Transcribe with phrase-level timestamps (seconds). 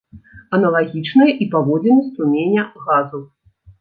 [0.57, 3.21] Аналагічныя і паводзіны струменя газу.